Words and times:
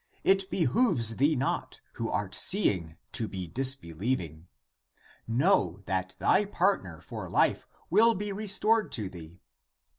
It 0.23 0.49
behooves 0.49 1.17
thee 1.17 1.35
not, 1.35 1.79
who 1.93 2.09
art 2.09 2.33
seeing, 2.33 2.97
to 3.11 3.27
be 3.27 3.45
disbelieving. 3.45 4.47
Know 5.27 5.81
that 5.85 6.15
thy 6.17 6.45
partner 6.45 7.01
for 7.01 7.29
life 7.29 7.67
will 7.91 8.15
be 8.15 8.31
restored 8.31 8.91
to 8.93 9.09
thee. 9.11 9.41